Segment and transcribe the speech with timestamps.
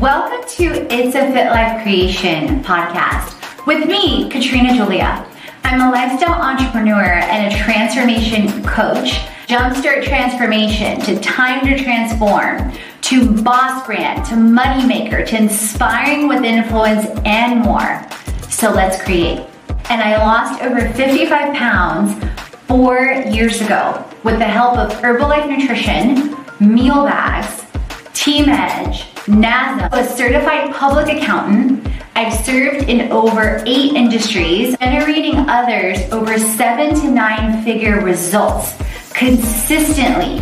[0.00, 5.24] Welcome to It's a Fit Life Creation podcast with me, Katrina Julia.
[5.62, 9.12] I'm a lifestyle entrepreneur and a transformation coach.
[9.46, 16.42] Jumpstart transformation to time to transform, to boss brand, to money maker, to inspiring with
[16.42, 18.04] influence and more.
[18.50, 19.46] So let's create.
[19.90, 22.24] And I lost over 55 pounds
[22.66, 27.64] four years ago with the help of Herbalife Nutrition, meal bags,
[28.12, 31.88] Team Edge, NASA, a certified public accountant.
[32.14, 38.74] I've served in over eight industries, generating others over seven to nine figure results
[39.14, 40.40] consistently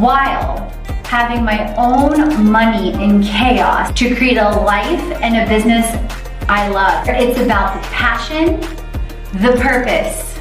[0.00, 0.68] while
[1.04, 5.86] having my own money in chaos to create a life and a business
[6.48, 7.06] I love.
[7.08, 8.60] It's about the passion,
[9.40, 10.40] the purpose,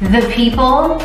[0.00, 1.00] the people,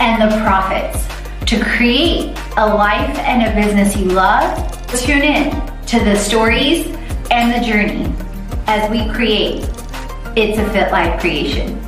[0.00, 1.11] and the profits
[1.52, 4.56] to create a life and a business you love,
[4.98, 5.50] tune in
[5.84, 6.86] to the stories
[7.30, 8.10] and the journey
[8.66, 9.62] as we create
[10.34, 11.81] It's a Fit Life creation.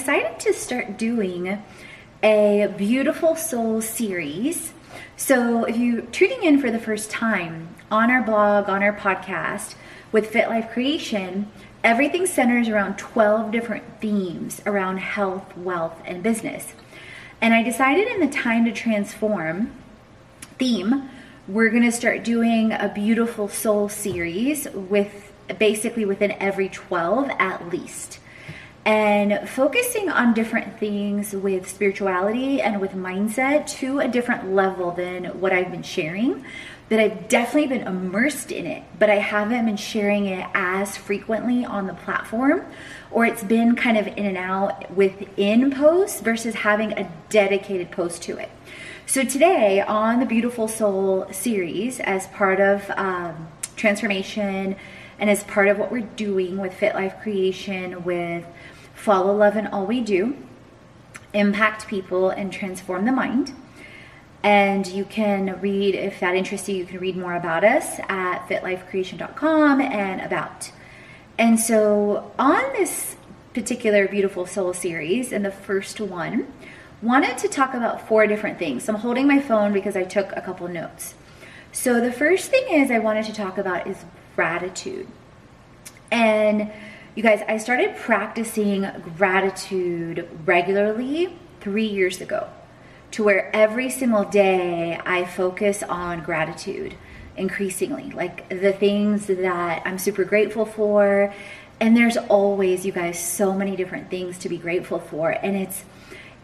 [0.00, 1.62] Decided to start doing
[2.22, 4.72] a Beautiful Soul series.
[5.18, 9.74] So if you're tuning in for the first time on our blog, on our podcast
[10.10, 11.50] with Fit Life Creation,
[11.84, 16.72] everything centers around 12 different themes around health, wealth, and business.
[17.42, 19.70] And I decided in the Time to Transform
[20.58, 21.10] theme,
[21.46, 28.18] we're gonna start doing a Beautiful Soul series with basically within every 12 at least
[28.84, 35.24] and focusing on different things with spirituality and with mindset to a different level than
[35.40, 36.44] what I've been sharing.
[36.88, 41.64] That I've definitely been immersed in it, but I haven't been sharing it as frequently
[41.64, 42.64] on the platform,
[43.12, 48.22] or it's been kind of in and out within posts versus having a dedicated post
[48.24, 48.50] to it.
[49.06, 54.74] So today on the Beautiful Soul series, as part of um, transformation
[55.20, 58.44] and as part of what we're doing with Fit Life Creation, with
[58.94, 60.36] follow love and all we do,
[61.32, 63.54] impact people, and transform the mind.
[64.42, 68.48] And you can read, if that interests you, you can read more about us at
[68.48, 70.72] fitlifecreation.com and about.
[71.38, 73.16] And so, on this
[73.52, 76.50] particular Beautiful Soul series, and the first one,
[77.02, 78.84] wanted to talk about four different things.
[78.84, 81.14] So I'm holding my phone because I took a couple notes.
[81.72, 84.04] So the first thing is I wanted to talk about is
[84.40, 85.06] gratitude.
[86.10, 86.72] And
[87.14, 92.48] you guys, I started practicing gratitude regularly three years ago
[93.10, 96.94] to where every single day I focus on gratitude
[97.36, 101.34] increasingly, like the things that I'm super grateful for.
[101.78, 105.32] And there's always, you guys, so many different things to be grateful for.
[105.32, 105.84] And it's,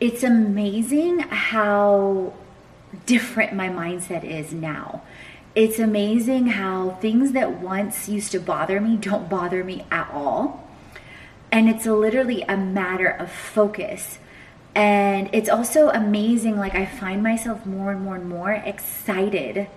[0.01, 2.35] it's amazing how
[3.07, 5.01] different my mindset is now.
[5.57, 10.69] It's amazing how things that once used to bother me don't bother me at all.
[11.51, 14.19] And it's literally a matter of focus.
[14.75, 19.69] And it's also amazing, like, I find myself more and more and more excited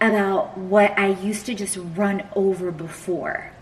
[0.00, 3.52] about what I used to just run over before.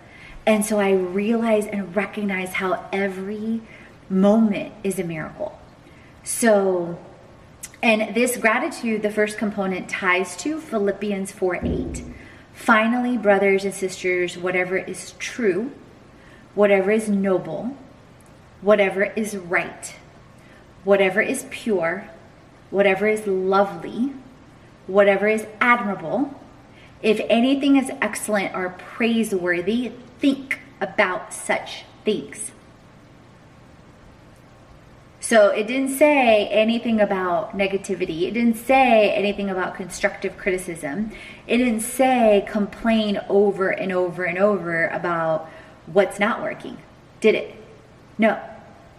[0.47, 3.61] And so I realize and recognize how every
[4.09, 5.59] moment is a miracle.
[6.23, 6.99] So,
[7.85, 12.03] and this gratitude, the first component, ties to Philippians 4 8.
[12.55, 15.71] Finally, brothers and sisters, whatever is true,
[16.55, 17.77] whatever is noble,
[18.63, 19.97] whatever is right,
[20.85, 22.09] whatever is pure,
[22.71, 24.15] whatever is lovely,
[24.87, 26.41] whatever is admirable,
[27.03, 32.51] if anything is excellent or praiseworthy, think about such things.
[35.25, 38.25] So it didn't say anything about negativity.
[38.25, 41.13] It didn't say anything about constructive criticism.
[41.47, 45.49] It didn't say complain over and over and over about
[45.87, 46.77] what's not working.
[47.21, 47.55] Did it?
[48.19, 48.39] No.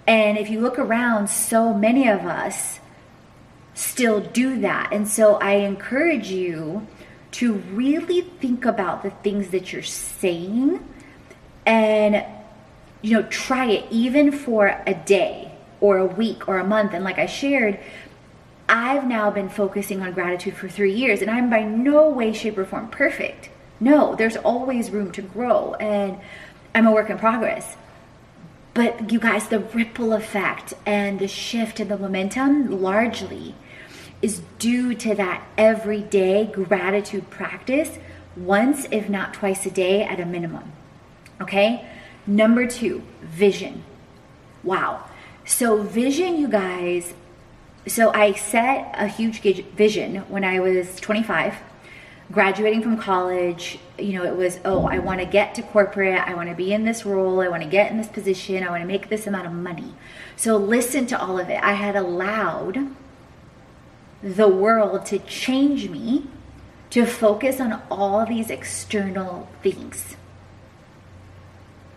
[0.08, 2.80] And if you look around, so many of us
[3.76, 4.90] still do that.
[4.92, 6.88] And so I encourage you
[7.34, 10.84] to really think about the things that you're saying
[11.68, 12.26] and
[13.04, 15.55] you know try it even for a day
[15.86, 17.80] or a week or a month and like I shared
[18.68, 22.58] I've now been focusing on gratitude for 3 years and I'm by no way shape
[22.58, 23.50] or form perfect.
[23.80, 26.18] No, there's always room to grow and
[26.74, 27.78] I'm a work in progress.
[28.74, 33.56] But you guys, the ripple effect and the shift and the momentum largely
[34.22, 38.00] is due to that everyday gratitude practice
[38.36, 40.72] once, if not twice a day at a minimum.
[41.40, 41.86] Okay?
[42.26, 43.84] Number two, vision.
[44.64, 45.04] Wow.
[45.46, 47.14] So, vision, you guys,
[47.88, 51.56] so I set a huge vision when I was 25
[52.32, 56.18] graduating from college, you know, it was, oh, I want to get to corporate.
[56.18, 57.42] I want to be in this role.
[57.42, 58.64] I want to get in this position.
[58.64, 59.94] I want to make this amount of money.
[60.36, 61.62] So listen to all of it.
[61.64, 62.90] I had allowed
[64.24, 66.28] the world to change me
[66.90, 70.16] to focus on all these external things.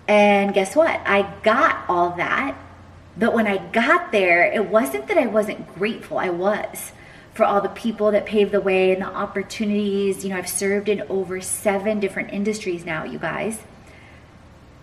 [0.07, 1.01] And guess what?
[1.05, 2.57] I got all that.
[3.19, 6.19] But when I got there, it wasn't that I wasn't grateful.
[6.19, 6.93] I was
[7.35, 10.25] for all the people that paved the way and the opportunities.
[10.25, 13.59] You know, I've served in over seven different industries now, you guys.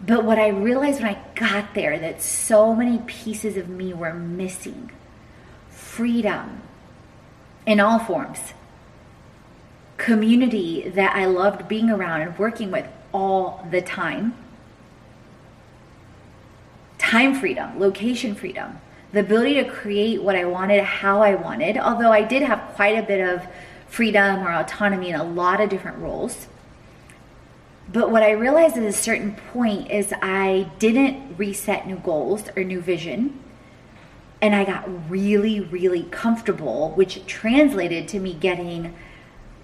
[0.06, 4.14] But what I realized when I got there that so many pieces of me were
[4.14, 4.92] missing
[5.70, 6.62] freedom
[7.66, 8.54] in all forms,
[9.98, 14.34] community that I loved being around and working with all the time,
[17.06, 18.80] time freedom, location freedom,
[19.14, 22.98] the ability to create what I wanted, how I wanted, although I did have quite
[22.98, 23.46] a bit of
[23.88, 26.48] freedom or autonomy in a lot of different roles.
[27.94, 32.64] But what I realized at a certain point is I didn't reset new goals or
[32.64, 33.40] new vision.
[34.42, 38.96] And I got really, really comfortable, which translated to me getting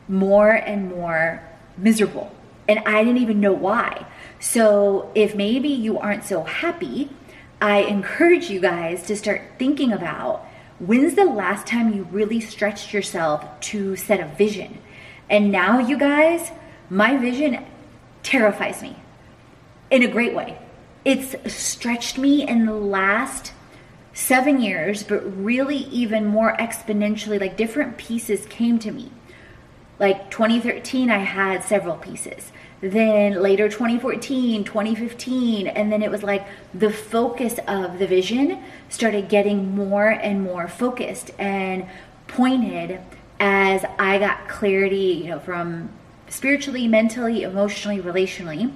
[0.07, 1.41] more and more
[1.75, 2.31] miserable.
[2.67, 4.05] And I didn't even know why.
[4.39, 7.09] So if maybe you aren't so happy,
[7.61, 10.47] I encourage you guys to start thinking about
[10.79, 14.79] when's the last time you really stretched yourself to set a vision?
[15.29, 16.51] And now, you guys,
[16.89, 17.63] my vision
[18.23, 18.95] terrifies me
[19.91, 20.57] in a great way.
[21.05, 23.53] It's stretched me in the last
[24.13, 29.11] seven years, but really even more exponentially, like different pieces came to me.
[29.99, 32.51] Like 2013, I had several pieces
[32.81, 39.29] then later 2014, 2015, and then it was like the focus of the vision started
[39.29, 41.85] getting more and more focused and
[42.27, 42.99] pointed
[43.39, 45.89] as I got clarity, you know, from
[46.27, 48.73] spiritually, mentally, emotionally, relationally.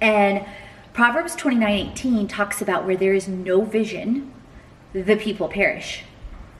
[0.00, 0.44] And
[0.92, 4.30] Proverbs 29:18 talks about where there is no vision,
[4.92, 6.04] the people perish.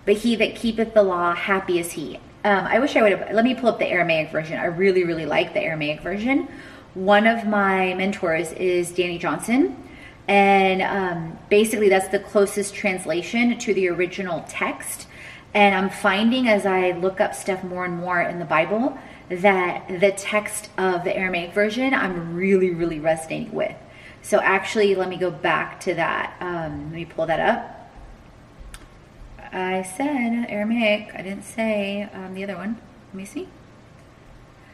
[0.06, 2.18] But he that keepeth the law, happy is he.
[2.44, 3.32] Um, I wish I would have.
[3.32, 4.58] Let me pull up the Aramaic version.
[4.58, 6.48] I really, really like the Aramaic version.
[6.94, 9.76] One of my mentors is Dani Johnson.
[10.26, 15.06] And um, basically, that's the closest translation to the original text.
[15.54, 18.96] And I'm finding as I look up stuff more and more in the Bible
[19.28, 23.74] that the text of the Aramaic version I'm really, really resonating with.
[24.22, 26.36] So, actually, let me go back to that.
[26.40, 27.81] Um, let me pull that up.
[29.52, 31.12] I said Aramaic.
[31.14, 32.78] I didn't say um, the other one.
[33.08, 33.48] Let me see.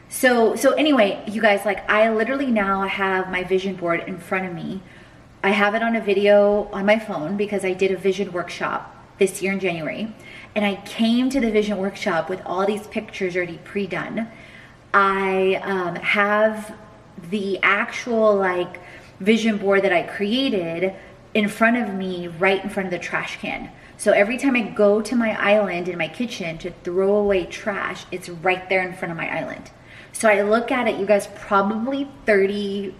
[0.07, 4.45] So so anyway, you guys, like I literally now have my vision board in front
[4.45, 4.81] of me.
[5.43, 8.95] I have it on a video on my phone because I did a vision workshop
[9.19, 10.13] this year in January.
[10.55, 14.29] And I came to the vision workshop with all these pictures already pre-done.
[14.93, 16.75] I um, have
[17.29, 18.79] the actual like
[19.19, 20.95] vision board that I created
[21.33, 23.69] in front of me, right in front of the trash can.
[23.99, 28.05] So every time I go to my island in my kitchen to throw away trash,
[28.13, 29.71] it's right there in front of my island.
[30.13, 32.95] So I look at it, you guys, probably 30,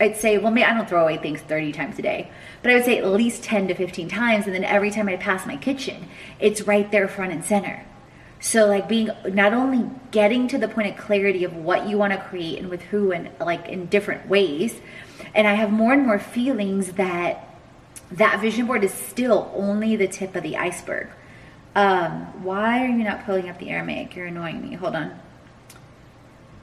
[0.00, 2.28] I'd say, well, maybe I don't throw away things 30 times a day,
[2.60, 4.46] but I would say at least 10 to 15 times.
[4.46, 6.08] And then every time I pass my kitchen,
[6.40, 7.86] it's right there front and center.
[8.40, 12.14] So like being not only getting to the point of clarity of what you want
[12.14, 14.80] to create and with who and like in different ways.
[15.36, 17.51] And I have more and more feelings that
[18.12, 21.08] that vision board is still only the tip of the iceberg.
[21.74, 24.14] Um, why are you not pulling up the Aramaic?
[24.14, 24.74] You're annoying me.
[24.74, 25.18] Hold on.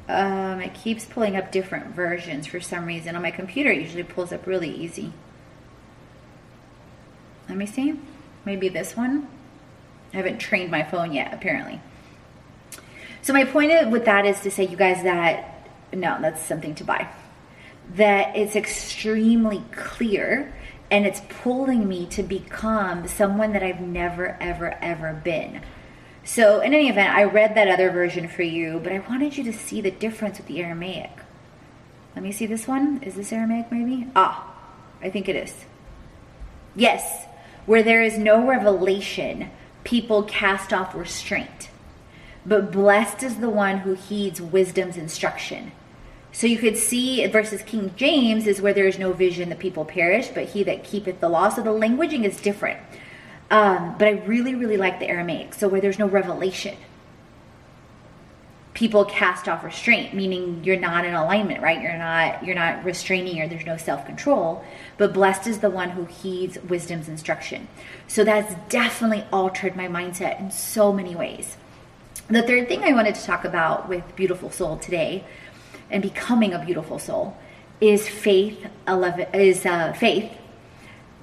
[0.07, 3.15] Um, it keeps pulling up different versions for some reason.
[3.15, 5.13] On my computer, it usually pulls up really easy.
[7.47, 7.99] Let me see.
[8.45, 9.27] Maybe this one.
[10.13, 11.81] I haven't trained my phone yet, apparently.
[13.21, 16.83] So my point with that is to say, you guys, that no, that's something to
[16.83, 17.07] buy.
[17.95, 20.53] That it's extremely clear
[20.91, 25.61] and it's pulling me to become someone that I've never, ever, ever been.
[26.23, 29.43] So, in any event, I read that other version for you, but I wanted you
[29.45, 31.11] to see the difference with the Aramaic.
[32.15, 33.01] Let me see this one.
[33.03, 34.07] Is this Aramaic maybe?
[34.15, 34.53] Ah,
[35.01, 35.53] I think it is.
[36.75, 37.25] Yes,
[37.65, 39.49] where there is no revelation,
[39.83, 41.69] people cast off restraint.
[42.45, 45.71] But blessed is the one who heeds wisdom's instruction.
[46.31, 49.85] So you could see versus King James is where there is no vision, the people
[49.85, 51.49] perish, but he that keepeth the law.
[51.49, 52.79] So the languaging is different.
[53.51, 55.55] Um, but I really, really like the Aramaic.
[55.55, 56.77] So where there's no revelation,
[58.75, 61.81] people cast off restraint, meaning you're not in alignment, right?
[61.81, 64.63] You're not you're not restraining or there's no self-control.
[64.97, 67.67] But blessed is the one who heeds wisdom's instruction.
[68.07, 71.57] So that's definitely altered my mindset in so many ways.
[72.29, 75.23] The third thing I wanted to talk about with Beautiful Soul today
[75.89, 77.37] and becoming a beautiful soul
[77.81, 80.31] is faith 11 is uh, faith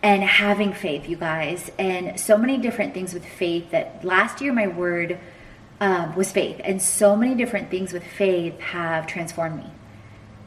[0.02, 1.70] and having faith you guys.
[1.78, 5.18] And so many different things with faith that last year my word
[5.80, 6.60] uh, was faith.
[6.64, 9.70] And so many different things with faith have transformed me.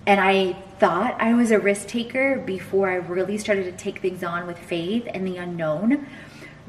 [0.08, 4.24] And i thought i was a risk taker before i really started to take things
[4.24, 6.08] on with faith and the unknown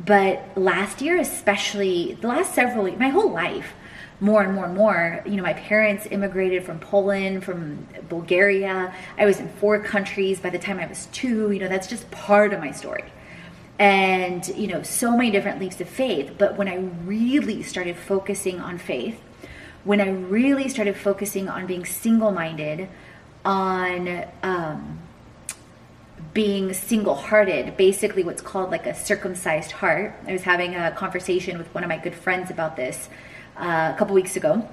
[0.04, 3.74] but last year especially the last several my whole life
[4.20, 5.22] more and more and more.
[5.26, 8.94] You know, my parents immigrated from Poland, from Bulgaria.
[9.18, 11.50] I was in four countries by the time I was two.
[11.50, 13.04] You know, that's just part of my story.
[13.78, 16.34] And, you know, so many different leaps of faith.
[16.36, 16.76] But when I
[17.06, 19.18] really started focusing on faith,
[19.84, 22.88] when I really started focusing on being single minded,
[23.42, 24.99] on, um,
[26.32, 30.14] being single hearted, basically what's called like a circumcised heart.
[30.26, 33.08] I was having a conversation with one of my good friends about this
[33.56, 34.68] uh, a couple weeks ago,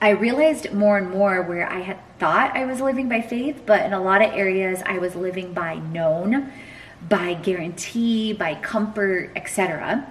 [0.00, 3.84] I realized more and more where I had thought I was living by faith, but
[3.84, 6.52] in a lot of areas I was living by known,
[7.08, 10.10] by guarantee, by comfort, etc.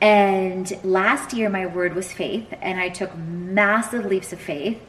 [0.00, 4.80] And last year my word was faith, and I took massive leaps of faith,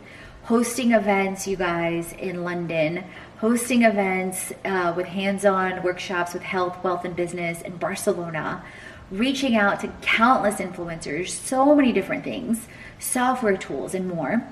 [0.44, 3.04] hosting events, you guys, in London,
[3.42, 8.64] hosting events uh, with hands on workshops with health, wealth, and business in Barcelona
[9.12, 12.68] reaching out to countless influencers, so many different things,
[12.98, 14.48] software tools, and more.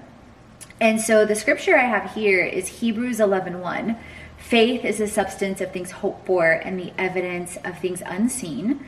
[0.81, 3.96] And so the scripture I have here is Hebrews 11:1.
[4.38, 8.86] Faith is the substance of things hoped for and the evidence of things unseen.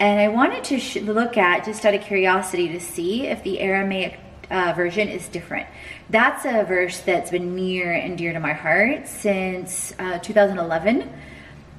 [0.00, 3.60] And I wanted to sh- look at, just out of curiosity, to see if the
[3.60, 4.18] Aramaic
[4.50, 5.66] uh, version is different.
[6.10, 11.10] That's a verse that's been near and dear to my heart since uh, 2011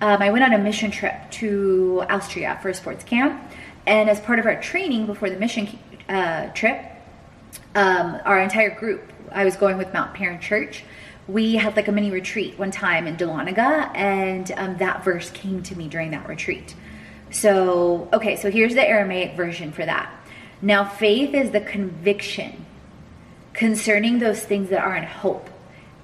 [0.01, 3.41] um, I went on a mission trip to Austria for a sports camp.
[3.87, 5.79] And as part of our training before the mission
[6.09, 6.83] uh, trip,
[7.75, 10.83] um, our entire group, I was going with Mount Paran Church.
[11.27, 15.63] We had like a mini retreat one time in Dahlonega, and um, that verse came
[15.63, 16.75] to me during that retreat.
[17.31, 20.11] So, okay, so here's the Aramaic version for that.
[20.61, 22.65] Now, faith is the conviction
[23.53, 25.49] concerning those things that are in hope,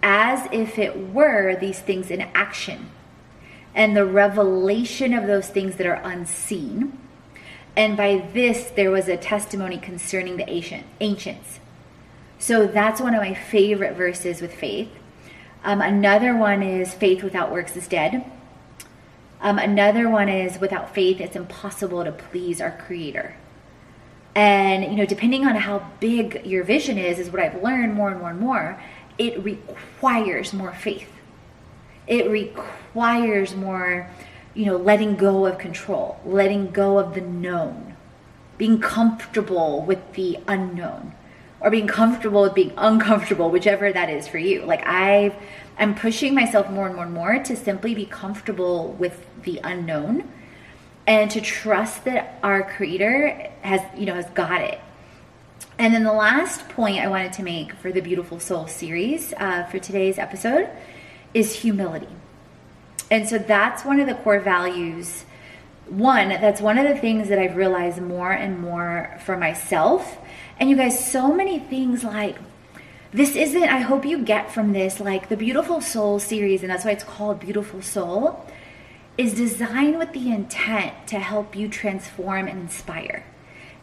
[0.02, 2.90] as if it were these things in action
[3.74, 6.98] and the revelation of those things that are unseen.
[7.76, 11.60] And by this, there was a testimony concerning the ancient, ancients.
[12.38, 14.90] So that's one of my favorite verses with faith.
[15.64, 18.26] Um, another one is faith without works is dead.
[19.40, 23.36] Um, another one is without faith, it's impossible to please our Creator.
[24.36, 28.10] And, you know, depending on how big your vision is, is what I've learned more
[28.10, 28.82] and more and more,
[29.18, 31.10] it requires more faith
[32.12, 34.10] it requires more,
[34.54, 37.96] you know, letting go of control, letting go of the known,
[38.58, 41.14] being comfortable with the unknown,
[41.60, 44.66] or being comfortable with being uncomfortable, whichever that is for you.
[44.66, 45.36] Like I've,
[45.78, 50.30] I'm pushing myself more and more and more to simply be comfortable with the unknown
[51.08, 54.80] and to trust that our creator has, you know, has got it.
[55.78, 59.64] And then the last point I wanted to make for the Beautiful Soul series uh,
[59.64, 60.70] for today's episode
[61.34, 62.08] is humility.
[63.10, 65.26] And so that's one of the core values.
[65.88, 70.18] One, that's one of the things that I've realized more and more for myself.
[70.60, 72.38] And you guys, so many things like
[73.12, 76.86] this isn't, I hope you get from this, like the Beautiful Soul series, and that's
[76.86, 78.46] why it's called Beautiful Soul,
[79.22, 83.24] is designed with the intent to help you transform and inspire.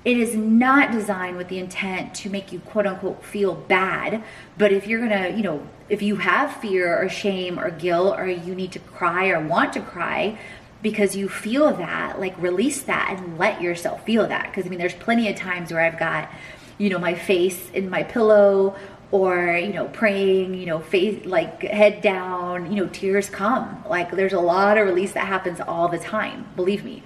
[0.04, 4.25] It is not designed with the intent to make you quote unquote feel bad.
[4.57, 8.26] But if you're gonna, you know, if you have fear or shame or guilt or
[8.26, 10.38] you need to cry or want to cry
[10.83, 14.49] because you feel that, like release that and let yourself feel that.
[14.49, 16.30] Because I mean, there's plenty of times where I've got,
[16.78, 18.75] you know, my face in my pillow
[19.11, 24.11] or you know praying you know face like head down you know tears come like
[24.12, 27.03] there's a lot of release that happens all the time believe me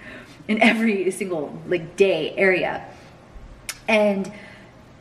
[0.48, 2.84] in every single like day area
[3.88, 4.32] And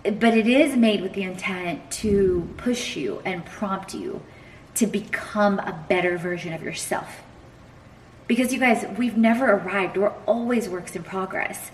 [0.03, 4.21] but it is made with the intent to push you and prompt you
[4.75, 7.21] to become a better version of yourself.
[8.27, 9.97] Because you guys, we've never arrived.
[9.97, 11.71] We're always works in progress.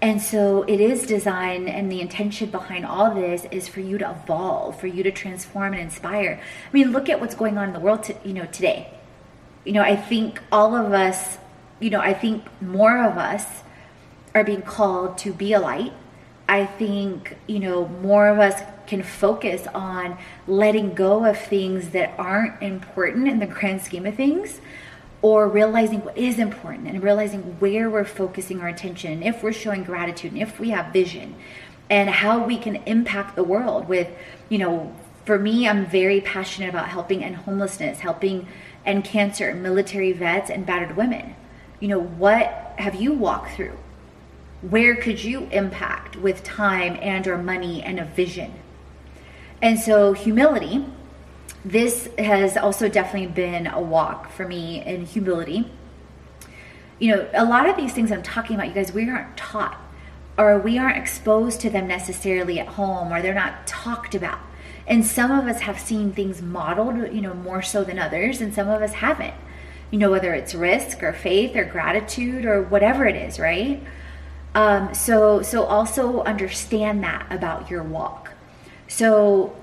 [0.00, 4.10] And so it is designed, and the intention behind all this is for you to
[4.10, 6.40] evolve, for you to transform and inspire.
[6.42, 8.92] I mean, look at what's going on in the world, to, you know, today.
[9.64, 11.38] You know, I think all of us,
[11.80, 13.46] you know, I think more of us
[14.34, 15.92] are being called to be a light.
[16.46, 22.12] I think, you know, more of us can focus on letting go of things that
[22.18, 24.60] aren't important in the grand scheme of things
[25.24, 29.52] or realizing what is important and realizing where we're focusing our attention and if we're
[29.52, 31.34] showing gratitude and if we have vision
[31.88, 34.08] and how we can impact the world with
[34.48, 38.46] you know for me i'm very passionate about helping and homelessness helping
[38.84, 41.34] and cancer military vets and battered women.
[41.80, 43.78] You know what have you walked through?
[44.62, 48.54] Where could you impact with time and or money and a vision?
[49.60, 50.84] And so humility
[51.64, 55.70] this has also definitely been a walk for me in humility.
[56.98, 59.80] You know, a lot of these things I'm talking about, you guys, we aren't taught
[60.36, 64.38] or we aren't exposed to them necessarily at home or they're not talked about.
[64.86, 68.52] And some of us have seen things modeled, you know, more so than others, and
[68.52, 69.34] some of us haven't.
[69.90, 73.82] You know, whether it's risk or faith or gratitude or whatever it is, right?
[74.54, 78.32] Um, so, so also understand that about your walk.
[78.88, 79.56] So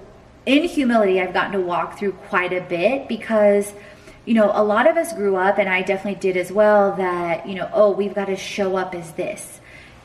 [0.46, 3.74] in humility, I've gotten to walk through quite a bit because,
[4.26, 7.48] you know, a lot of us grew up, and I definitely did as well, that,
[7.48, 9.60] you know, oh, we've got to show up as this.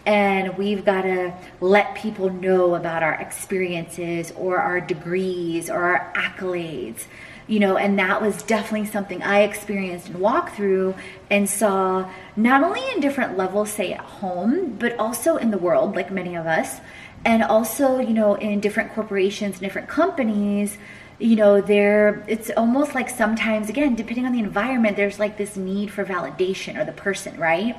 [0.04, 6.12] And we've got to let people know about our experiences or our degrees or our
[6.14, 7.04] accolades,
[7.48, 10.94] you know, and that was definitely something I experienced and walked through
[11.28, 15.96] and saw not only in different levels, say at home, but also in the world,
[15.96, 16.80] like many of us
[17.26, 20.78] and also you know in different corporations different companies
[21.18, 25.56] you know there it's almost like sometimes again depending on the environment there's like this
[25.56, 27.76] need for validation or the person right?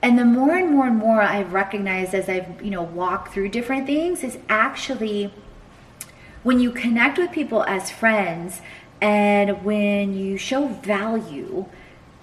[0.00, 3.48] And the more and more and more i've recognized as i've you know walked through
[3.48, 5.32] different things is actually
[6.44, 8.60] when you connect with people as friends
[9.00, 11.66] and when you show value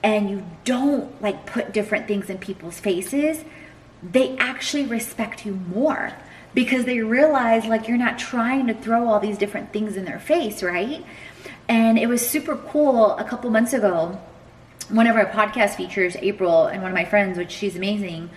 [0.02, 3.44] and you don't like put different things in people's faces
[4.02, 6.14] they actually respect you more
[6.56, 10.20] because they realize like you're not trying to throw all these different things in their
[10.20, 11.06] face, right?
[11.68, 14.20] And it was super cool a couple months ago.
[14.90, 18.30] One of our podcast features, April, and one of my friends, which she's amazing,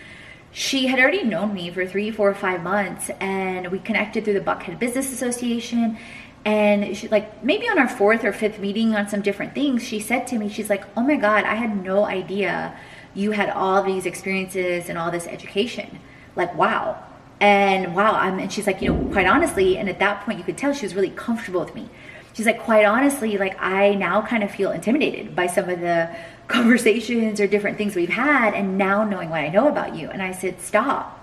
[0.51, 4.41] she had already known me for three, four, five months, and we connected through the
[4.41, 5.99] Buckhead Business Association.
[6.45, 10.01] And she, like, maybe on our fourth or fifth meeting on some different things, she
[10.01, 12.77] said to me, She's like, Oh my God, I had no idea
[13.15, 15.99] you had all these experiences and all this education.
[16.35, 17.05] Like, wow.
[17.41, 20.45] And wow, I'm, and she's like, you know, quite honestly, and at that point you
[20.45, 21.89] could tell she was really comfortable with me.
[22.33, 26.15] She's like, quite honestly, like I now kind of feel intimidated by some of the
[26.49, 30.09] conversations or different things we've had, and now knowing what I know about you.
[30.09, 31.15] And I said, stop.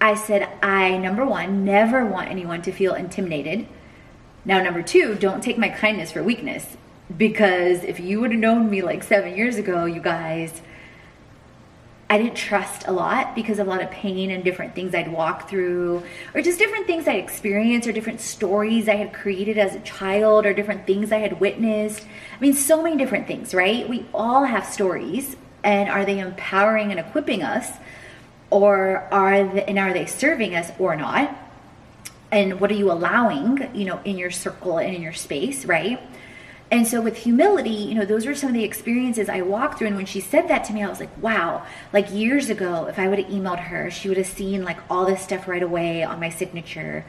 [0.00, 3.66] I said, I, number one, never want anyone to feel intimidated.
[4.44, 6.76] Now, number two, don't take my kindness for weakness.
[7.16, 10.60] Because if you would have known me like seven years ago, you guys,
[12.08, 15.10] I didn't trust a lot because of a lot of pain and different things I'd
[15.10, 19.74] walked through, or just different things I experienced, or different stories I had created as
[19.74, 22.04] a child, or different things I had witnessed.
[22.36, 23.88] I mean, so many different things, right?
[23.88, 27.72] We all have stories, and are they empowering and equipping us,
[28.50, 31.36] or are they, and are they serving us or not?
[32.30, 36.00] And what are you allowing, you know, in your circle and in your space, right?
[36.70, 39.86] And so with humility, you know, those were some of the experiences I walked through.
[39.88, 42.98] And when she said that to me, I was like, wow, like years ago, if
[42.98, 46.02] I would have emailed her, she would have seen like all this stuff right away
[46.02, 47.04] on my signature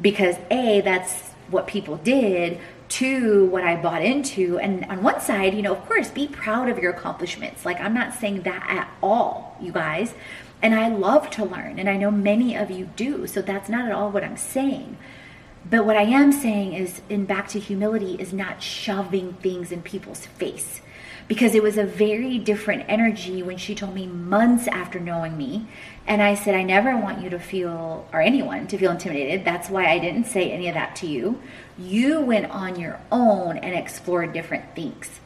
[0.00, 2.58] because A, that's what people did.
[2.88, 4.58] Two, what I bought into.
[4.58, 7.64] And on one side, you know, of course, be proud of your accomplishments.
[7.64, 10.14] Like, I'm not saying that at all, you guys.
[10.62, 13.26] And I love to learn, and I know many of you do.
[13.26, 14.96] So that's not at all what I'm saying.
[15.68, 19.82] But what I am saying is, in back to humility, is not shoving things in
[19.82, 20.80] people's face.
[21.26, 25.66] Because it was a very different energy when she told me months after knowing me.
[26.06, 29.44] And I said, I never want you to feel, or anyone to feel intimidated.
[29.44, 31.42] That's why I didn't say any of that to you.
[31.76, 35.18] You went on your own and explored different things.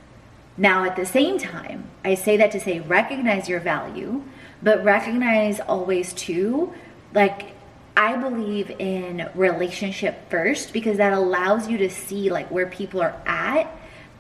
[0.57, 4.23] Now, at the same time, I say that to say recognize your value,
[4.63, 6.73] but recognize always too,
[7.13, 7.53] like
[8.01, 13.15] I believe in relationship first because that allows you to see like where people are
[13.27, 13.71] at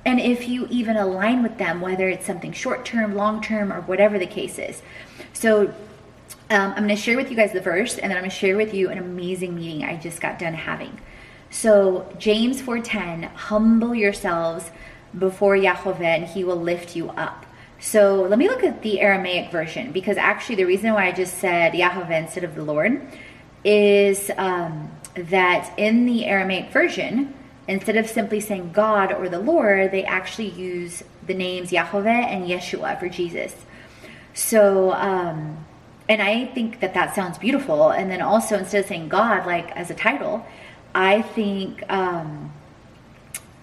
[0.04, 3.80] and if you even align with them whether it's something short term, long term or
[3.82, 4.82] whatever the case is.
[5.32, 5.72] So
[6.50, 8.36] Um, I'm going to share with you guys the verse, and then I'm going to
[8.36, 10.98] share with you an amazing meeting I just got done having.
[11.50, 14.64] So James 4:10, humble yourselves
[15.16, 17.46] before Yahweh, and He will lift you up.
[17.78, 21.38] So let me look at the Aramaic version because actually the reason why I just
[21.38, 23.00] said Yahweh instead of the Lord
[23.64, 27.34] is um, that in the Aramaic version,
[27.68, 32.48] instead of simply saying God or the Lord, they actually use the names Yahweh and
[32.48, 33.54] Yeshua for Jesus.
[34.34, 35.64] So, um,
[36.08, 37.90] and I think that that sounds beautiful.
[37.90, 40.44] And then also, instead of saying God, like as a title,
[40.94, 42.52] I think um,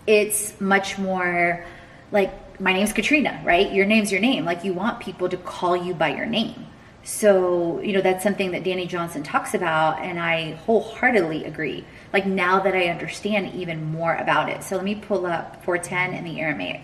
[0.06, 1.66] it's much more
[2.12, 3.72] like my name's Katrina, right?
[3.72, 4.46] Your name's your name.
[4.46, 6.66] Like you want people to call you by your name.
[7.08, 11.86] So, you know, that's something that Dani Johnson talks about, and I wholeheartedly agree.
[12.12, 14.62] Like now that I understand even more about it.
[14.62, 16.82] So let me pull up 410 in the Aramaic.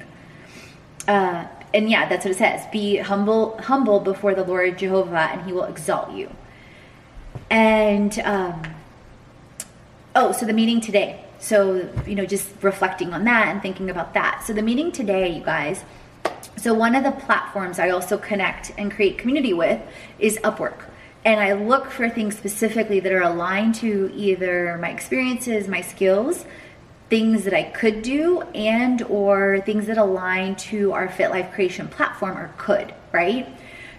[1.09, 2.65] Uh, and yeah, that's what it says.
[2.71, 6.33] Be humble, humble before the Lord Jehovah, and He will exalt you.
[7.49, 8.63] And um,
[10.15, 11.21] oh, so the meeting today.
[11.39, 14.45] So you know, just reflecting on that and thinking about that.
[14.47, 15.83] So the meeting today, you guys
[16.57, 19.81] so one of the platforms I also connect and create community with
[20.19, 20.85] is Upwork.
[21.25, 26.45] And I look for things specifically that are aligned to either my experiences, my skills,
[27.09, 31.87] things that I could do and or things that align to our Fit Life Creation
[31.87, 33.47] platform or could, right?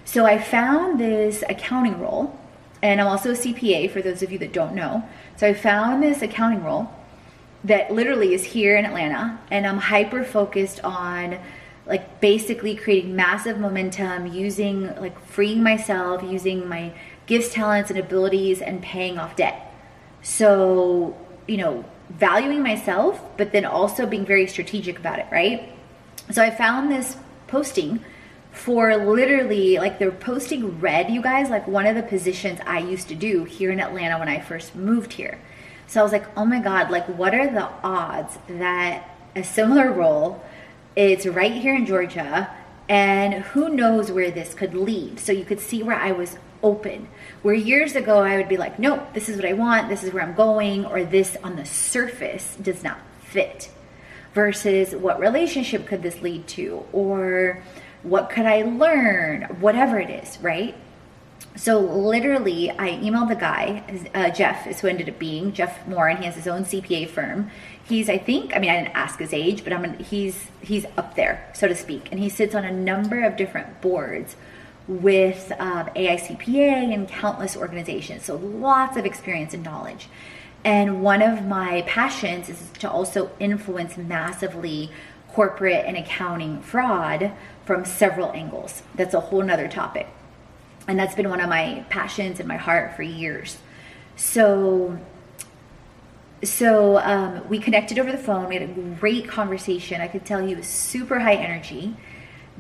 [0.05, 2.39] So I found this accounting role
[2.83, 5.09] and I'm also a CPA for those of you that don't know.
[5.37, 6.91] So I found this accounting role
[7.63, 11.39] that literally is here in Atlanta and I'm hyper focused on
[11.87, 16.93] like basically creating massive momentum using like freeing myself using my
[17.27, 19.73] gifts talents and abilities and paying off debt.
[20.23, 21.17] So
[21.47, 25.71] you know valuing myself but then also being very strategic about it right?
[26.31, 27.17] So i found this
[27.49, 28.01] posting
[28.53, 33.09] for literally like they're posting red you guys like one of the positions i used
[33.09, 35.39] to do here in atlanta when i first moved here.
[35.87, 39.93] So i was like oh my god like what are the odds that a similar
[39.93, 40.43] role
[40.97, 42.51] it's right here in Georgia,
[42.89, 45.19] and who knows where this could lead.
[45.19, 47.09] So you could see where I was open.
[47.43, 50.13] Where years ago I would be like, nope, this is what I want, this is
[50.13, 53.71] where I'm going, or this on the surface does not fit.
[54.33, 57.63] Versus what relationship could this lead to, or
[58.03, 60.75] what could I learn, whatever it is, right?
[61.57, 63.85] So literally, I emailed the guy.
[64.13, 67.09] Uh, Jeff is who ended up being Jeff Moore, and he has his own CPA
[67.09, 67.51] firm.
[67.87, 69.99] He's, I think, I mean, I didn't ask his age, but I'm.
[69.99, 73.81] He's he's up there, so to speak, and he sits on a number of different
[73.83, 74.37] boards
[74.87, 78.25] with um, AICPA and countless organizations.
[78.25, 80.09] So lots of experience and knowledge.
[80.65, 84.91] And one of my passions is to also influence massively
[85.33, 87.33] corporate and accounting fraud
[87.67, 88.83] from several angles.
[88.95, 90.07] That's a whole nother topic
[90.87, 93.59] and that's been one of my passions in my heart for years.
[94.17, 94.99] So,
[96.43, 98.49] so um, we connected over the phone.
[98.49, 100.01] We had a great conversation.
[100.01, 101.97] I could tell he was super high energy.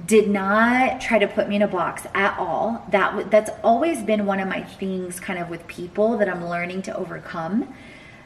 [0.07, 2.87] Did not try to put me in a box at all.
[2.91, 6.83] That that's always been one of my things, kind of with people that I'm learning
[6.83, 7.75] to overcome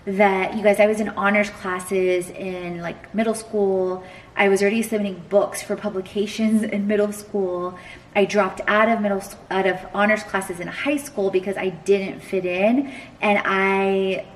[0.08, 4.04] that you guys, I was in honors classes in like middle school.
[4.36, 7.78] I was already submitting books for publications in middle school.
[8.16, 12.20] I dropped out of middle out of honors classes in high school because I didn't
[12.20, 14.26] fit in and I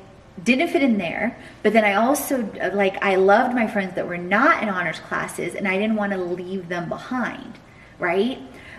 [0.43, 1.39] didn't fit in there.
[1.63, 4.99] But then I also uh, like I loved my friends that were not in honors
[5.01, 7.59] classes and I didn't want to leave them behind,
[7.99, 8.39] right?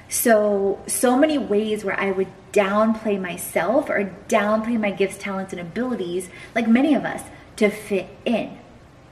[0.09, 5.59] So, so many ways where I would downplay myself or downplay my gifts, talents, and
[5.59, 7.23] abilities, like many of us,
[7.55, 8.57] to fit in.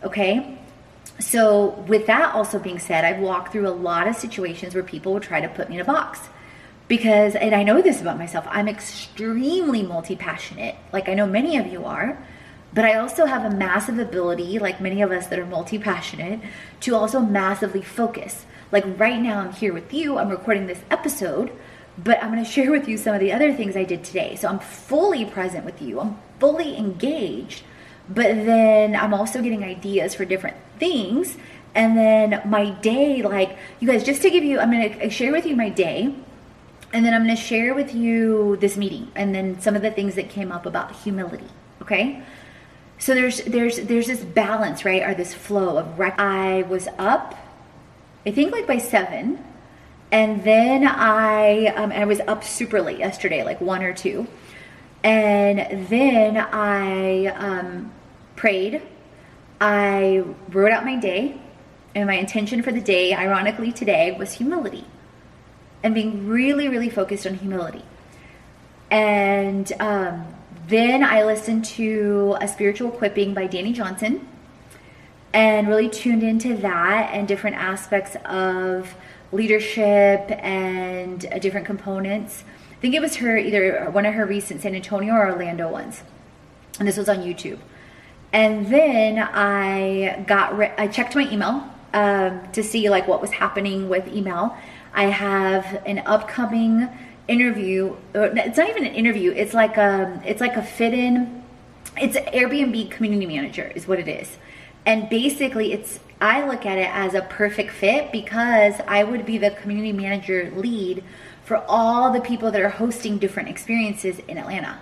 [0.04, 0.60] Okay?
[1.20, 5.14] So, with that also being said, I've walked through a lot of situations where people
[5.14, 6.20] would try to put me in a box.
[6.92, 10.76] Because, and I know this about myself, I'm extremely multi passionate.
[10.92, 12.22] Like I know many of you are.
[12.74, 16.42] But I also have a massive ability, like many of us that are multi passionate,
[16.82, 18.46] to also massively focus.
[18.74, 21.54] Like right now, I'm here with you, I'm recording this episode,
[21.98, 24.36] but I'm gonna share with you some of the other things I did today.
[24.36, 27.64] So I'm fully present with you, I'm fully engaged,
[28.10, 31.38] but then I'm also getting ideas for different things.
[31.74, 35.46] And then my day, like, you guys, just to give you, I'm gonna share with
[35.46, 36.14] you my day.
[36.94, 40.16] And then I'm gonna share with you this meeting and then some of the things
[40.16, 41.48] that came up about humility,
[41.82, 42.24] okay?
[43.00, 45.02] So there's there's there's this balance, right?
[45.04, 47.36] Or this flow of rec- I was up
[48.26, 49.44] I think like by seven.
[50.12, 54.28] And then I, um, I was up super late yesterday, like one or two.
[55.04, 57.92] And then I um,
[58.36, 58.82] prayed.
[59.60, 61.40] I wrote out my day.
[61.96, 64.86] And my intention for the day, ironically today, was humility.
[65.84, 67.84] And being really, really focused on humility.
[68.92, 70.26] And um,
[70.68, 74.28] then I listened to a spiritual equipping by Dani Johnson
[75.34, 78.94] and really tuned into that and different aspects of
[79.32, 82.44] leadership and uh, different components.
[82.72, 86.04] I think it was her either one of her recent San Antonio or Orlando ones,
[86.80, 87.60] and this was on YouTube.
[88.34, 93.32] And then I got re- I checked my email um, to see like what was
[93.32, 94.56] happening with email.
[94.94, 96.90] I have an upcoming
[97.28, 97.96] interview.
[98.14, 99.32] It's not even an interview.
[99.32, 101.44] It's like a um, it's like a fit in.
[101.98, 104.38] It's Airbnb community manager is what it is,
[104.86, 109.40] and basically it's I look at it as a perfect fit because I would be
[109.40, 111.04] the community manager lead
[111.44, 114.80] for all the people that are hosting different experiences in Atlanta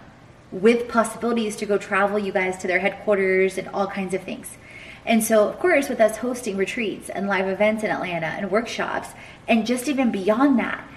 [0.52, 4.58] with possibilities to go travel you guys to their headquarters and all kinds of things.
[5.05, 9.09] And so, of course, with us hosting retreats and live events in Atlanta and workshops,
[9.47, 10.88] and just even beyond that,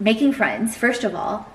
[0.00, 1.46] making friends, first of all,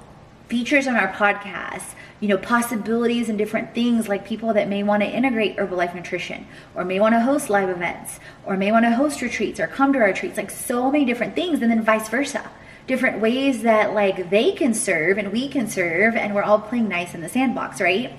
[0.48, 5.02] features on our podcast, you know, possibilities and different things like people that may want
[5.02, 8.92] to integrate Herbalife nutrition or may want to host live events or may want to
[8.92, 12.08] host retreats or come to our retreats, like so many different things, and then vice
[12.10, 12.50] versa.
[12.86, 16.88] Different ways that like they can serve and we can serve, and we're all playing
[16.88, 18.14] nice in the sandbox, right?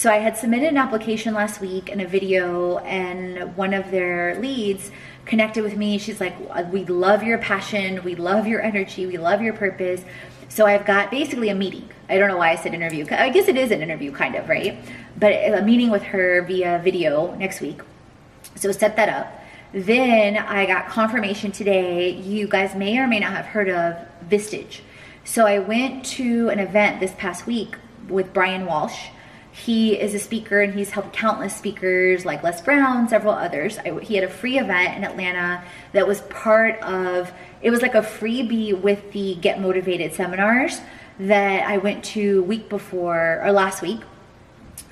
[0.00, 4.34] So I had submitted an application last week and a video, and one of their
[4.40, 4.90] leads
[5.26, 5.98] connected with me.
[5.98, 6.34] She's like,
[6.72, 10.02] We love your passion, we love your energy, we love your purpose
[10.48, 11.86] so I've got basically a meeting.
[12.08, 13.06] I don't know why I said interview.
[13.10, 14.78] I guess it is an interview, kind of, right?
[15.18, 17.82] But a meeting with her via video next week.
[18.54, 19.38] So set that up.
[19.74, 22.08] Then I got confirmation today.
[22.08, 23.98] You guys may or may not have heard of
[24.30, 24.80] Vistage.
[25.24, 27.76] So I went to an event this past week
[28.08, 29.10] with Brian Walsh.
[29.52, 33.78] He is a speaker and he's helped countless speakers like Les Brown, several others.
[33.78, 37.94] I, he had a free event in Atlanta that was part of it was like
[37.94, 40.80] a freebie with the Get Motivated seminars
[41.18, 44.00] that I went to week before or last week.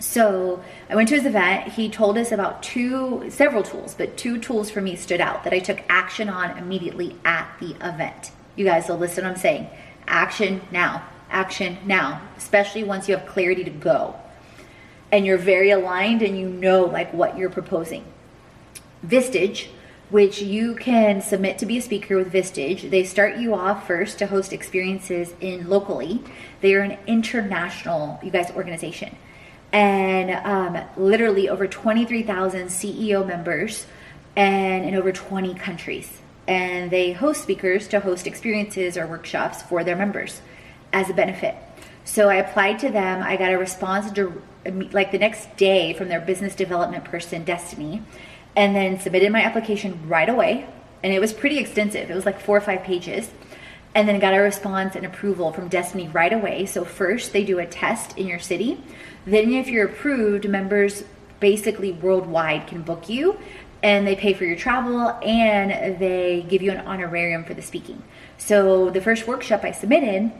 [0.00, 1.72] So I went to his event.
[1.72, 5.52] He told us about two, several tools, but two tools for me stood out that
[5.52, 8.32] I took action on immediately at the event.
[8.54, 9.68] You guys will listen what I'm saying.
[10.06, 11.04] Action now.
[11.30, 12.20] Action now.
[12.36, 14.14] Especially once you have clarity to go.
[15.10, 18.04] And you're very aligned and you know like what you're proposing.
[19.06, 19.68] Vistage
[20.10, 22.88] which you can submit to be a speaker with Vistage.
[22.90, 26.22] They start you off first to host experiences in locally.
[26.60, 29.16] They are an international, you guys, organization.
[29.70, 33.86] And um, literally over 23,000 CEO members
[34.34, 36.20] and in over 20 countries.
[36.46, 40.40] And they host speakers to host experiences or workshops for their members
[40.90, 41.54] as a benefit.
[42.04, 43.22] So I applied to them.
[43.22, 44.42] I got a response to,
[44.92, 48.02] like the next day from their business development person, Destiny
[48.58, 50.66] and then submitted my application right away.
[51.04, 53.30] And it was pretty extensive, it was like four or five pages.
[53.94, 56.66] And then got a response and approval from Destiny right away.
[56.66, 58.80] So, first, they do a test in your city.
[59.24, 61.04] Then, if you're approved, members
[61.40, 63.38] basically worldwide can book you
[63.82, 68.02] and they pay for your travel and they give you an honorarium for the speaking.
[68.36, 70.32] So, the first workshop I submitted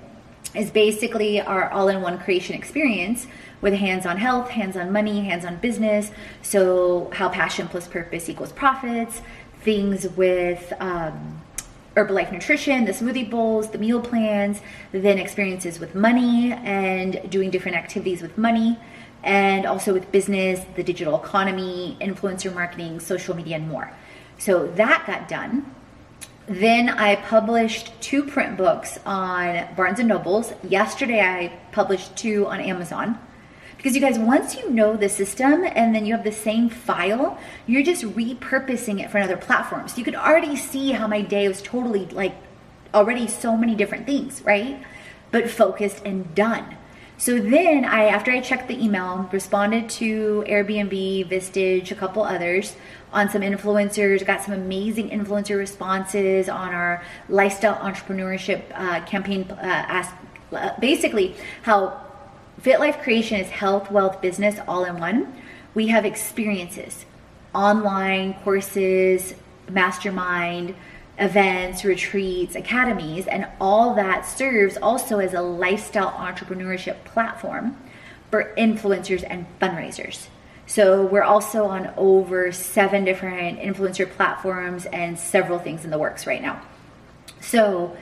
[0.55, 3.27] is basically our all in one creation experience
[3.61, 6.11] with hands on health, hands on money, hands on business.
[6.43, 9.21] So, how passion plus purpose equals profits,
[9.63, 11.41] things with um,
[11.97, 14.61] Herbalife Nutrition, the smoothie bowls, the meal plans,
[14.93, 18.79] then experiences with money and doing different activities with money,
[19.25, 23.93] and also with business, the digital economy, influencer marketing, social media, and more.
[24.39, 25.75] So, that got done.
[26.49, 30.55] Then I published two print books on Barnes and Nobles.
[30.67, 33.19] Yesterday I published two on Amazon.
[33.77, 37.39] Because you guys, once you know the system and then you have the same file,
[37.67, 39.89] you're just repurposing it for another platform.
[39.89, 42.35] So you could already see how my day was totally like
[42.95, 44.83] already so many different things, right?
[45.31, 46.78] But focused and done.
[47.19, 52.77] So then I, after I checked the email, responded to Airbnb, Vistage, a couple others
[53.13, 59.51] on some influencers, got some amazing influencer responses on our lifestyle entrepreneurship uh, campaign.
[59.51, 60.15] Uh, ask,
[60.53, 62.01] uh, basically, how
[62.61, 65.35] Fit Life Creation is health, wealth, business all in one.
[65.75, 67.05] We have experiences,
[67.53, 69.35] online courses,
[69.69, 70.77] mastermind,
[71.19, 77.77] events, retreats, academies, and all that serves also as a lifestyle entrepreneurship platform
[78.31, 80.29] for influencers and fundraisers.
[80.67, 86.27] So we're also on over seven different influencer platforms and several things in the works
[86.27, 86.61] right now.
[87.41, 87.97] So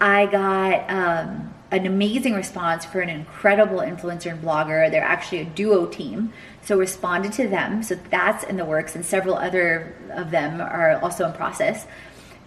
[0.00, 4.90] I got um, an amazing response for an incredible influencer and blogger.
[4.90, 6.32] They're actually a duo team.
[6.64, 7.82] So responded to them.
[7.82, 11.86] So that's in the works, and several other of them are also in process.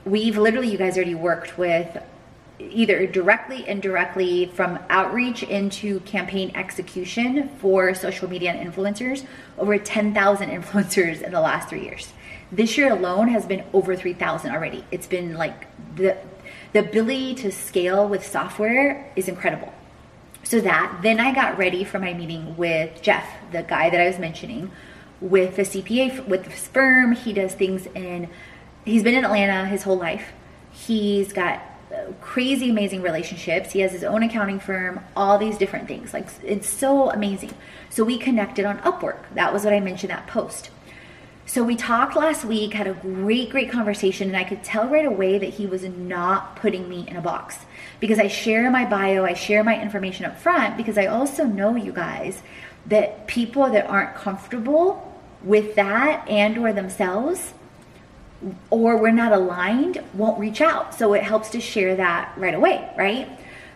[0.06, 1.98] We've literally, you guys already worked with
[2.60, 9.26] either directly, indirectly, from outreach into campaign execution for social media and influencers,
[9.58, 12.14] over 10,000 influencers in the last three years.
[12.52, 14.86] This year alone has been over 3,000 already.
[14.92, 15.66] It's been like
[15.96, 16.18] the,
[16.74, 19.74] the ability to scale with software is incredible.
[20.44, 24.08] So that, then I got ready for my meeting with Jeff, the guy that I
[24.08, 24.72] was mentioning,
[25.20, 27.14] with the CPA, with the firm.
[27.14, 28.30] He does things in,
[28.86, 30.32] he's been in Atlanta his whole life.
[30.72, 31.62] He's got
[31.94, 33.72] uh, crazy amazing relationships.
[33.72, 36.14] He has his own accounting firm, all these different things.
[36.14, 37.54] Like it's so amazing.
[37.90, 39.20] So we connected on Upwork.
[39.34, 40.70] That was what I mentioned that post.
[41.48, 45.06] So we talked last week, had a great, great conversation, and I could tell right
[45.06, 47.60] away that he was not putting me in a box
[48.00, 51.76] because I share my bio, I share my information up front because I also know
[51.76, 52.42] you guys
[52.88, 57.54] that people that aren't comfortable with that and or themselves
[58.70, 60.94] or we're not aligned won't reach out.
[60.94, 63.30] So it helps to share that right away, right?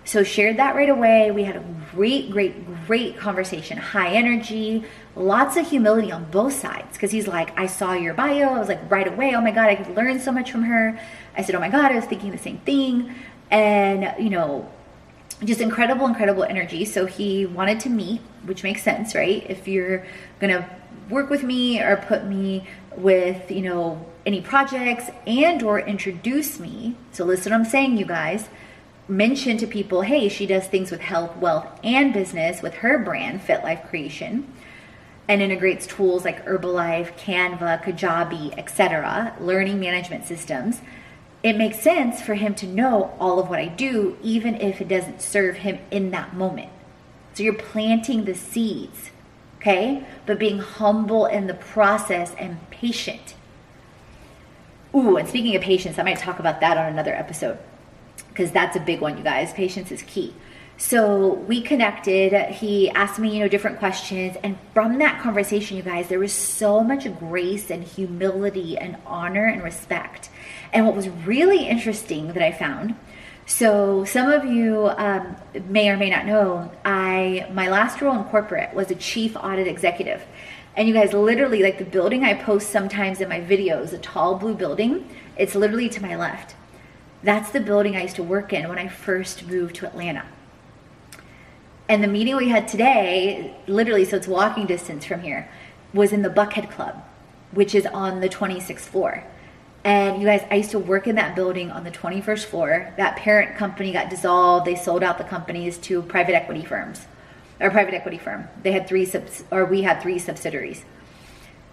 [0.06, 1.32] So shared that right away.
[1.32, 3.78] We had a great, great, great conversation.
[3.78, 4.84] High energy,
[5.16, 6.94] lots of humility on both sides.
[6.94, 8.50] Because he's like, I saw your bio.
[8.50, 11.00] I was like, right away, oh my God, I could learn so much from her.
[11.38, 13.16] I said, oh my God, I was thinking the same thing.
[13.52, 14.70] And, you know,
[15.44, 16.86] just incredible, incredible energy.
[16.86, 19.46] So he wanted to meet, which makes sense, right?
[19.50, 20.06] If you're
[20.40, 20.68] gonna
[21.10, 22.68] work with me or put me
[23.00, 26.96] with, you know, any projects and or introduce me.
[27.12, 28.50] So listen I'm saying, you guys.
[29.08, 33.42] Mention to people, hey, she does things with health, wealth, and business with her brand,
[33.42, 34.54] Fit Life Creation,
[35.28, 40.82] and integrates tools like Herbalife, Canva, Kajabi, etc., learning management systems.
[41.42, 44.88] It makes sense for him to know all of what I do, even if it
[44.88, 46.70] doesn't serve him in that moment.
[47.34, 49.09] So you're planting the seeds,
[49.60, 50.06] okay?
[50.26, 53.36] But being humble in the process and patient
[54.96, 57.60] Ooh, and speaking of patience, I might talk about that on another episode
[58.30, 59.54] because that's a big one, you guys.
[59.54, 60.34] Patience is key.
[60.78, 62.34] So we connected.
[62.52, 64.38] He asked me, you know, different questions.
[64.44, 69.46] And from that conversation, you guys, there was so much grace and humility and honor
[69.46, 70.30] and respect.
[70.72, 72.96] And what was really interesting that I found
[73.50, 75.36] so some of you um,
[75.70, 79.68] may or may not know, I my last role in corporate was a chief audit
[79.68, 80.22] executive.
[80.78, 84.36] And you guys, literally, like the building I post sometimes in my videos, a tall
[84.36, 86.56] blue building, it's literally to my left.
[87.24, 90.26] That's the building I used to work in when I first moved to Atlanta.
[91.90, 95.50] And the meeting we had today, literally, so it's walking distance from here,
[95.92, 97.04] was in the Buckhead Club,
[97.52, 99.24] which is on the 26th floor.
[99.84, 102.94] And you guys, I used to work in that building on the 21st floor.
[102.98, 104.66] That parent company got dissolved.
[104.66, 107.08] They sold out the companies to private equity firms
[107.60, 108.48] or private equity firm.
[108.64, 110.84] They had three subs, or we had three subsidiaries.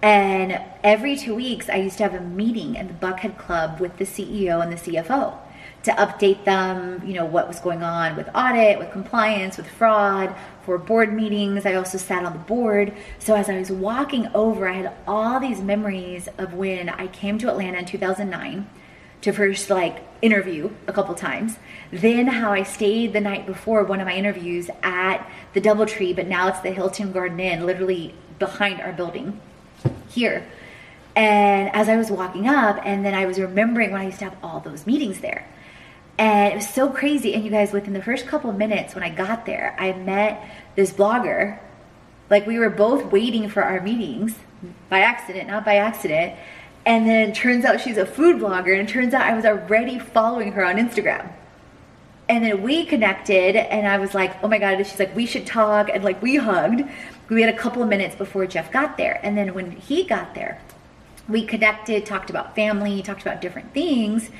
[0.02, 3.96] And every two weeks, I used to have a meeting in the Buckhead Club with
[3.96, 5.36] the CEO and the CFO
[5.84, 10.34] to update them, you know, what was going on with audit, with compliance, with fraud,
[10.66, 11.64] for board meetings.
[11.64, 12.92] I also sat on the board.
[13.20, 17.38] So as I was walking over, I had all these memories of when I came
[17.38, 18.68] to Atlanta in 2009
[19.22, 21.56] to first like interview a couple times.
[21.92, 26.26] Then how I stayed the night before one of my interviews at the Doubletree, but
[26.26, 29.40] now it's the Hilton Garden Inn, literally behind our building
[30.08, 30.46] here.
[31.14, 34.26] And as I was walking up, and then I was remembering when I used to
[34.26, 35.46] have all those meetings there.
[36.18, 37.34] And it was so crazy.
[37.34, 40.42] And you guys, within the first couple minutes when I got there, I met
[40.74, 41.58] this blogger.
[42.30, 44.34] Like we were both waiting for our meetings
[44.88, 46.34] by accident, not by accident.
[46.86, 49.98] And then turns out she's a food blogger, and it turns out I was already
[49.98, 51.32] following her on Instagram.
[52.28, 55.46] And then we connected, and I was like, oh my God, she's like, we should
[55.46, 55.90] talk.
[55.92, 56.82] And like, we hugged.
[57.28, 59.20] We had a couple of minutes before Jeff got there.
[59.24, 60.60] And then when he got there,
[61.28, 64.30] we connected, talked about family, talked about different things.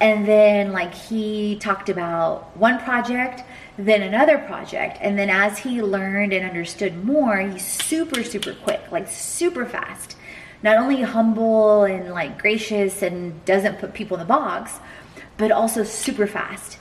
[0.00, 3.42] And then, like, he talked about one project,
[3.78, 4.98] then another project.
[5.00, 10.16] And then, as he learned and understood more, he's super, super quick, like, super fast
[10.62, 14.78] not only humble and like gracious and doesn't put people in the box,
[15.36, 16.78] but also super fast.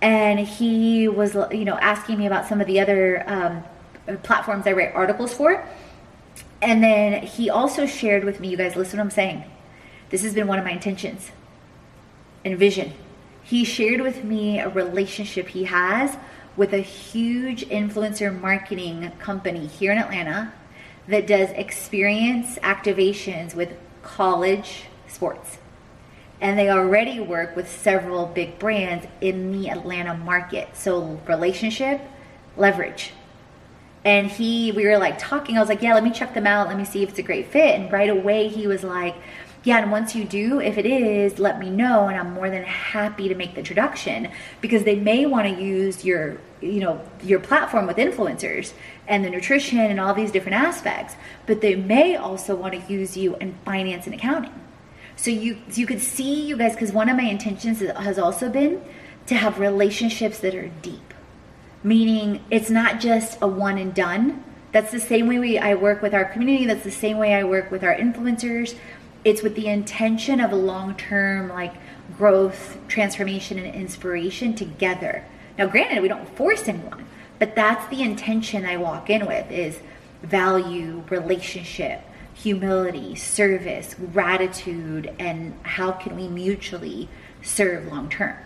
[0.00, 3.64] And he was, you know, asking me about some of the other um,
[4.22, 5.66] platforms I write articles for.
[6.60, 9.44] And then he also shared with me, you guys, listen what I'm saying.
[10.10, 11.30] This has been one of my intentions
[12.44, 12.92] and vision.
[13.42, 16.16] He shared with me a relationship he has
[16.56, 20.52] with a huge influencer marketing company here in Atlanta
[21.08, 25.58] that does experience activations with college sports.
[26.40, 30.76] And they already work with several big brands in the Atlanta market.
[30.76, 32.00] So, relationship,
[32.56, 33.12] leverage.
[34.04, 35.56] And he, we were like talking.
[35.56, 36.68] I was like, yeah, let me check them out.
[36.68, 37.78] Let me see if it's a great fit.
[37.78, 39.16] And right away, he was like,
[39.64, 42.64] Yeah, and once you do, if it is, let me know and I'm more than
[42.64, 47.40] happy to make the introduction because they may want to use your, you know, your
[47.40, 48.74] platform with influencers
[49.08, 53.16] and the nutrition and all these different aspects, but they may also want to use
[53.16, 54.52] you in finance and accounting.
[55.16, 58.82] So you you could see you guys cuz one of my intentions has also been
[59.28, 61.14] to have relationships that are deep.
[61.82, 64.44] Meaning it's not just a one and done.
[64.72, 67.44] That's the same way we I work with our community, that's the same way I
[67.44, 68.74] work with our influencers
[69.24, 71.74] it's with the intention of a long term like
[72.16, 75.24] growth, transformation, and inspiration together.
[75.58, 77.06] Now, granted, we don't force anyone,
[77.38, 79.80] but that's the intention I walk in with is
[80.22, 82.02] value, relationship,
[82.34, 87.08] humility, service, gratitude, and how can we mutually
[87.42, 88.36] serve long term.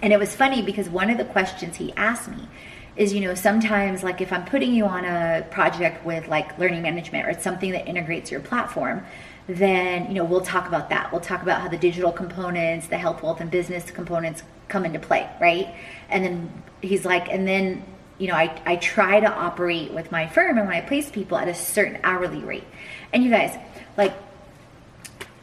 [0.00, 2.48] And it was funny because one of the questions he asked me
[2.96, 6.82] is, you know, sometimes like if I'm putting you on a project with like learning
[6.82, 9.04] management or it's something that integrates your platform,
[9.48, 11.10] then you know we'll talk about that.
[11.10, 14.98] We'll talk about how the digital components the health wealth and business components come into
[14.98, 15.74] play right?
[16.10, 17.82] And then he's like and then
[18.18, 21.38] you know I, I try to operate with my firm and when i place people
[21.38, 22.64] at a certain hourly rate.
[23.12, 23.56] And you guys
[23.96, 24.14] like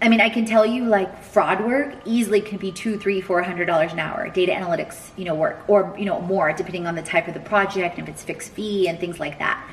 [0.01, 3.41] i mean i can tell you like fraud work easily can be two three four
[3.41, 4.29] hundred dollars an hour.
[4.29, 7.39] Data analytics you know work or you know more depending on the type of the
[7.39, 9.67] project if it's fixed fee and things like that.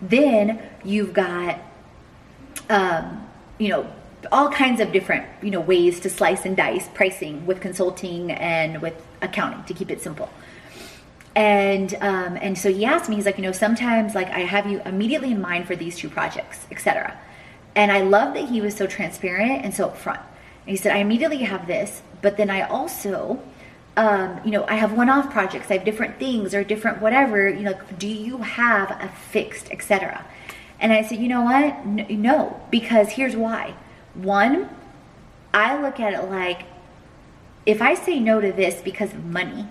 [0.00, 1.58] Then you've got
[2.68, 3.26] um,
[3.62, 3.86] you know,
[4.32, 8.82] all kinds of different, you know, ways to slice and dice pricing with consulting and
[8.82, 10.28] with accounting to keep it simple.
[11.36, 14.66] And um, and so he asked me, he's like, you know, sometimes like I have
[14.66, 17.16] you immediately in mind for these two projects, etc.
[17.76, 20.20] And I love that he was so transparent and so upfront.
[20.66, 23.40] And he said, I immediately have this, but then I also,
[23.96, 25.70] um, you know, I have one-off projects.
[25.70, 27.48] I have different things or different whatever.
[27.48, 30.24] You know, do you have a fixed, etc.
[30.82, 31.86] And I said, you know what?
[31.86, 33.76] No, because here's why.
[34.14, 34.68] One,
[35.54, 36.64] I look at it like
[37.64, 39.68] if I say no to this because of money,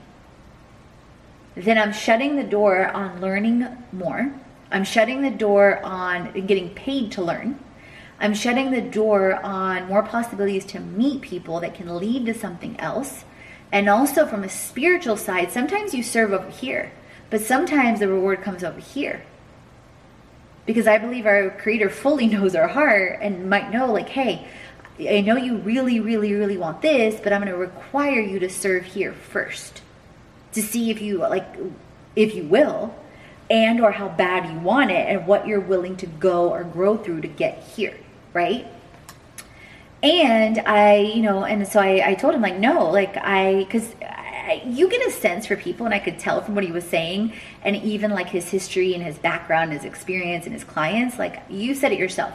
[1.54, 4.34] then I'm shutting the door on learning more.
[4.72, 7.60] I'm shutting the door on getting paid to learn.
[8.18, 12.80] I'm shutting the door on more possibilities to meet people that can lead to something
[12.80, 13.26] else.
[13.70, 16.94] And also from a spiritual side, sometimes you serve over here,
[17.30, 19.24] but sometimes the reward comes over here
[20.66, 24.48] because I believe our creator fully knows our heart and might know like, hey,
[25.00, 28.50] I know you really, really, really want this, but I'm going to require you to
[28.50, 29.82] serve here first
[30.54, 31.48] to see if you like,
[32.16, 32.94] if you will,
[33.50, 36.98] and or how bad you want it and what you're willing to go or grow
[36.98, 37.98] through to get here,
[38.34, 38.68] right?
[40.04, 43.94] And I, you know, and so I, I told him like, no, like I because
[44.66, 47.34] you get a sense for people, and I could tell from what he was saying,
[47.64, 51.20] and even like his history and his background, his experience, and his clients.
[51.20, 52.34] Like you said it yourself,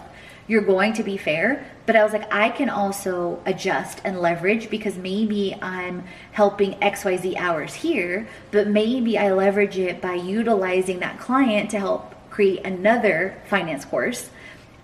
[0.48, 1.66] you're going to be fair.
[1.86, 7.36] But I was like, I can also adjust and leverage because maybe I'm helping XYZ
[7.36, 13.40] hours here, but maybe I leverage it by utilizing that client to help create another
[13.46, 14.30] finance course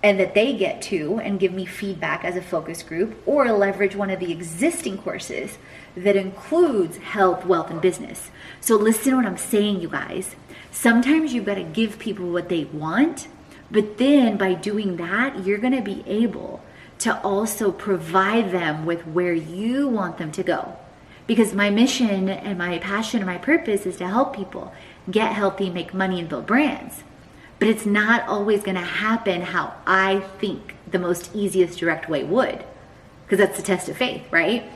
[0.03, 3.95] and that they get to and give me feedback as a focus group or leverage
[3.95, 5.59] one of the existing courses
[5.97, 8.31] that includes health, wealth, and business.
[8.61, 10.37] So, listen to what I'm saying, you guys.
[10.71, 13.29] Sometimes you've got to give people what they want,
[13.71, 16.63] but then by doing that, you're going to be able
[17.01, 20.77] to also provide them with where you want them to go.
[21.27, 24.73] Because my mission and my passion and my purpose is to help people
[25.11, 27.03] get healthy, make money, and build brands.
[27.59, 32.25] But it's not always going to happen how I think the most easiest direct way
[32.25, 32.65] would,
[33.25, 34.71] because that's the test of faith, right?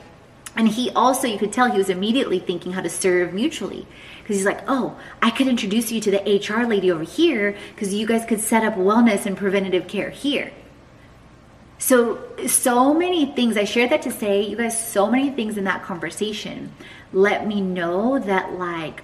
[0.57, 3.85] And he also, you could tell he was immediately thinking how to serve mutually.
[4.23, 7.93] Because he's like, oh, I could introduce you to the HR lady over here because
[7.93, 10.51] you guys could set up wellness and preventative care here.
[11.77, 15.63] So, so many things, I shared that to say, you guys, so many things in
[15.65, 16.73] that conversation
[17.13, 19.03] let me know that like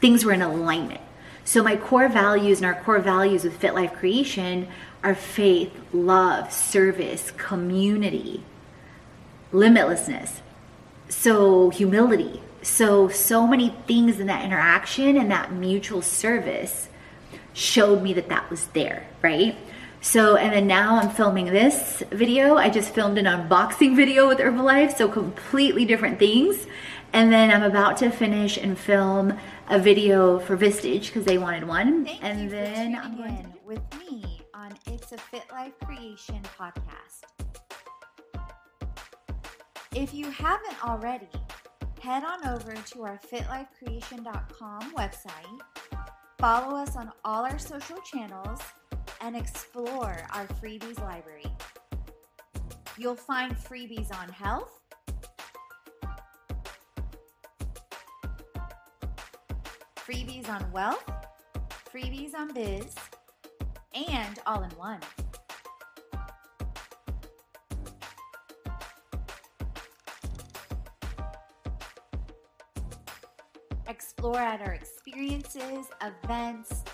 [0.00, 1.00] things were in alignment.
[1.44, 4.68] So, my core values and our core values with Fit Life Creation
[5.02, 8.44] are faith, love, service, community,
[9.52, 10.42] limitlessness
[11.12, 12.40] so humility.
[12.62, 16.88] So so many things in that interaction and that mutual service
[17.52, 19.56] showed me that that was there right?
[20.00, 22.56] So and then now i'm filming this video.
[22.56, 26.66] I just filmed an unboxing video with herbalife so completely different things.
[27.12, 29.38] And then i'm about to finish and film
[29.68, 32.04] a video for vistage because they wanted one.
[32.06, 37.41] Thank and then i'm going with me on it's a fit life creation podcast
[39.94, 41.28] if you haven't already,
[42.00, 45.60] head on over to our fitlifecreation.com website,
[46.38, 48.60] follow us on all our social channels,
[49.20, 51.46] and explore our freebies library.
[52.98, 54.80] You'll find freebies on health,
[59.96, 61.04] freebies on wealth,
[61.92, 62.94] freebies on biz,
[63.94, 65.00] and all in one.
[74.22, 76.84] Explore at our experiences, events,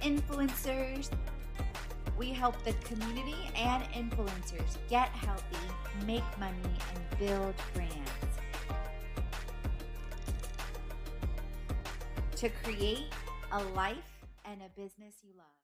[0.00, 1.10] influencers.
[2.16, 5.42] We help the community and influencers get healthy,
[6.06, 8.31] make money, and build brands.
[12.42, 13.06] To create
[13.52, 15.62] a life and a business you love.